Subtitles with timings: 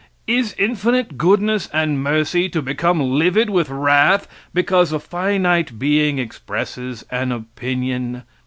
[0.25, 7.05] Is infinite goodness and mercy to become livid with wrath because a finite being expresses
[7.11, 8.23] an opinion?